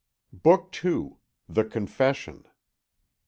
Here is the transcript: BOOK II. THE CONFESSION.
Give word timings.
BOOK 0.33 0.75
II. 0.83 1.17
THE 1.47 1.63
CONFESSION. 1.63 2.47